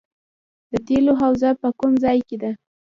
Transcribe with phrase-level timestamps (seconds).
[0.71, 2.51] د تیلو حوزه په کوم ځای کې ده؟